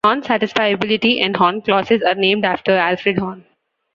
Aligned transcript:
Horn-satisfiability 0.03 1.21
and 1.21 1.35
Horn 1.37 1.61
clauses 1.61 2.01
are 2.01 2.15
named 2.15 2.43
after 2.43 2.71
Alfred 2.71 3.19
Horn. 3.19 3.45